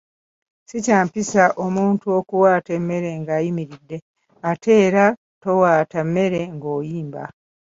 [0.69, 3.97] Si kya mpisa omuntu okuwaata emmere ng’ayimiridde
[4.51, 5.05] ate era
[5.43, 7.23] towaata mmere ng’oyimba.